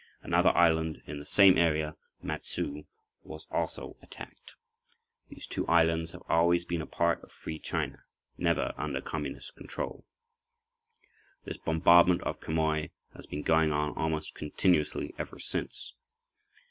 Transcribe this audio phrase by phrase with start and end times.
[0.23, 2.85] Another island in the same area, Matsu,
[3.23, 4.55] was also attacked.
[5.29, 10.07] These two islands have always been a part of Free China—never under Communist control.
[11.45, 15.93] This bombardment of Quemoy has been going on almost continuously ever since.